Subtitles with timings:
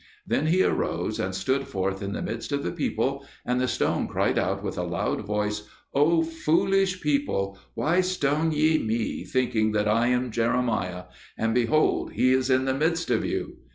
[0.25, 4.07] Then he arose and stood forth in the midst of the people, and the stone
[4.07, 9.87] cried out with a loud voice, "O foolish people, why stone ye me, thinking that
[9.87, 11.03] I am Jeremiah;
[11.37, 13.57] and behold, he is in the midst of you!"